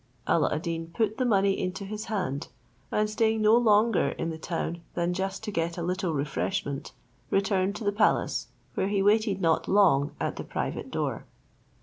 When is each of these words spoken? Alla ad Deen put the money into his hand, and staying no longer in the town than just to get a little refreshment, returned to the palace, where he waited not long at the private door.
Alla 0.25 0.51
ad 0.51 0.63
Deen 0.63 0.87
put 0.87 1.19
the 1.19 1.25
money 1.25 1.51
into 1.55 1.85
his 1.85 2.05
hand, 2.05 2.47
and 2.91 3.07
staying 3.07 3.43
no 3.43 3.55
longer 3.55 4.09
in 4.17 4.31
the 4.31 4.37
town 4.39 4.81
than 4.95 5.13
just 5.13 5.43
to 5.43 5.51
get 5.51 5.77
a 5.77 5.83
little 5.83 6.11
refreshment, 6.11 6.91
returned 7.29 7.75
to 7.75 7.83
the 7.83 7.91
palace, 7.91 8.47
where 8.73 8.87
he 8.87 9.03
waited 9.03 9.39
not 9.39 9.67
long 9.67 10.15
at 10.19 10.37
the 10.37 10.43
private 10.43 10.89
door. 10.89 11.25